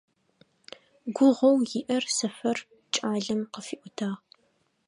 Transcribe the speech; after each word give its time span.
Гугъоу 1.15 1.57
иӀэр 1.79 2.03
Сэфэр 2.15 2.57
кӀалэм 2.93 3.41
къыфиӀотагъ. 3.53 4.11